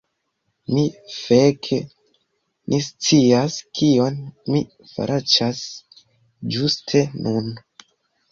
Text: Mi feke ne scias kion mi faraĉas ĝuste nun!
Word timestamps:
Mi 0.75 0.83
feke 1.15 1.77
ne 2.73 2.79
scias 2.85 3.59
kion 3.81 4.17
mi 4.55 4.63
faraĉas 4.95 5.61
ĝuste 6.57 7.05
nun! 7.27 7.53